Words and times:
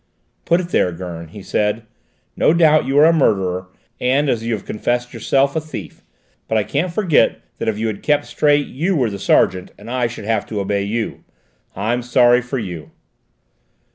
"Put 0.45 0.59
it 0.59 0.69
there, 0.69 0.91
Gurn," 0.91 1.27
he 1.27 1.43
said; 1.43 1.83
"no 2.35 2.55
doubt 2.55 2.85
you 2.87 2.97
are 2.97 3.05
a 3.05 3.13
murderer 3.13 3.67
and, 3.99 4.29
as 4.31 4.43
you 4.43 4.53
have 4.55 4.65
confessed 4.65 5.13
yourself, 5.13 5.55
a 5.55 5.61
thief; 5.61 6.01
but 6.47 6.57
I 6.57 6.63
can't 6.63 6.91
forget 6.91 7.39
that 7.59 7.67
if 7.67 7.77
you 7.77 7.85
had 7.85 8.01
kept 8.01 8.25
straight, 8.25 8.65
you 8.65 8.95
were 8.95 9.11
the 9.11 9.19
sergeant 9.19 9.69
and 9.77 9.91
I 9.91 10.07
should 10.07 10.25
have 10.25 10.45
had 10.45 10.49
to 10.49 10.59
obey 10.59 10.81
you. 10.81 11.23
I'm 11.75 12.01
sorry 12.01 12.41
for 12.41 12.57
you!" 12.57 12.89